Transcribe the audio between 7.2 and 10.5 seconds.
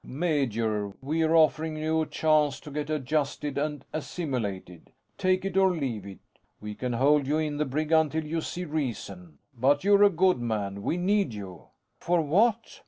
you in the brig until you see reason. But you're a good